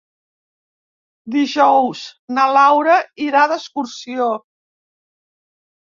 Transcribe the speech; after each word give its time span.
Dijous 1.35 2.01
na 2.37 2.47
Laura 2.57 2.97
irà 3.29 3.47
d'excursió. 3.55 4.31